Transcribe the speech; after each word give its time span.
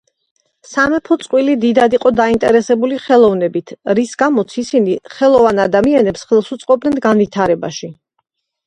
სამეფო 0.69 1.17
წყვილი 1.23 1.53
დიდად 1.65 1.95
იყო 1.97 2.11
დაინტერესებული 2.21 2.97
ხელოვნებით, 3.05 3.75
რის 4.01 4.17
გამოც 4.25 4.59
ისინი 4.65 4.97
ხელოვან 5.19 5.63
ადამიანებს 5.69 6.29
ხელს 6.33 6.53
უწყობდნენ 6.59 7.01
განვითარებაში. 7.09 7.95